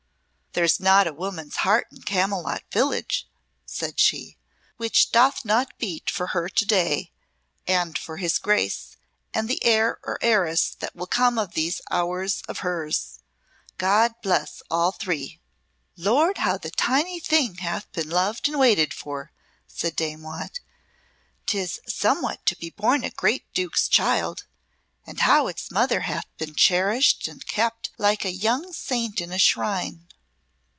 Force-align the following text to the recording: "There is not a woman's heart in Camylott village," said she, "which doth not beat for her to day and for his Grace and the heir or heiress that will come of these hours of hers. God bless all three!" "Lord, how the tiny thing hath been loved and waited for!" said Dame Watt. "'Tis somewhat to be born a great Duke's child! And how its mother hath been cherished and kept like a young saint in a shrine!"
"There 0.53 0.65
is 0.65 0.81
not 0.81 1.07
a 1.07 1.13
woman's 1.13 1.55
heart 1.55 1.87
in 1.93 2.01
Camylott 2.01 2.63
village," 2.73 3.25
said 3.65 4.01
she, 4.01 4.35
"which 4.75 5.13
doth 5.13 5.45
not 5.45 5.77
beat 5.77 6.09
for 6.09 6.27
her 6.27 6.49
to 6.49 6.65
day 6.65 7.13
and 7.65 7.97
for 7.97 8.17
his 8.17 8.37
Grace 8.37 8.97
and 9.33 9.47
the 9.47 9.63
heir 9.63 10.01
or 10.03 10.19
heiress 10.21 10.71
that 10.81 10.93
will 10.93 11.07
come 11.07 11.39
of 11.39 11.53
these 11.53 11.79
hours 11.89 12.43
of 12.49 12.59
hers. 12.59 13.19
God 13.77 14.13
bless 14.21 14.61
all 14.69 14.91
three!" 14.91 15.39
"Lord, 15.95 16.39
how 16.39 16.57
the 16.57 16.69
tiny 16.69 17.21
thing 17.21 17.55
hath 17.59 17.89
been 17.93 18.09
loved 18.09 18.49
and 18.49 18.59
waited 18.59 18.93
for!" 18.93 19.31
said 19.67 19.95
Dame 19.95 20.21
Watt. 20.21 20.59
"'Tis 21.45 21.79
somewhat 21.87 22.45
to 22.47 22.57
be 22.57 22.71
born 22.71 23.05
a 23.05 23.09
great 23.09 23.45
Duke's 23.53 23.87
child! 23.87 24.45
And 25.07 25.21
how 25.21 25.47
its 25.47 25.71
mother 25.71 26.01
hath 26.01 26.25
been 26.37 26.55
cherished 26.55 27.29
and 27.29 27.47
kept 27.47 27.91
like 27.97 28.25
a 28.25 28.33
young 28.33 28.73
saint 28.73 29.21
in 29.21 29.31
a 29.31 29.39
shrine!" 29.39 30.07